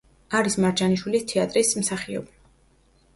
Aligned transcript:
არის 0.37 0.55
მარჯანიშვილის 0.63 1.27
თეატრის 1.31 1.73
მსახიობი. 1.81 2.35